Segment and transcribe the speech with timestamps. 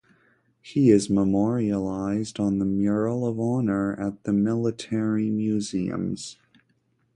[0.63, 6.39] He is memorialized on the Mural of Honour at The Military Museums.